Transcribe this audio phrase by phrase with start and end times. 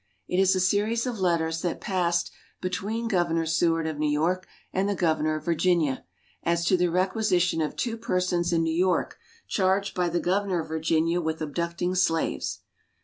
[0.27, 4.89] It is a series of letters that passed between Governor Seward of New York and
[4.89, 6.05] the Governor of Virginia,
[6.41, 10.69] as to the requisition of two persons in New York charged by the Governor of
[10.69, 12.61] Virginia with abducting slaves.